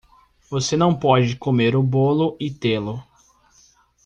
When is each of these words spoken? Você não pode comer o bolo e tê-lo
Você 0.49 0.75
não 0.75 0.95
pode 0.97 1.35
comer 1.35 1.75
o 1.75 1.83
bolo 1.83 2.35
e 2.39 2.49
tê-lo 2.49 3.03